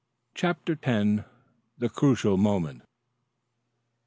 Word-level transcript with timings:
CHAPTER 0.33 0.79
X. 0.83 1.25
THE 1.77 1.87
CRUCIAL 1.87 2.35
MOMENT. 2.37 2.81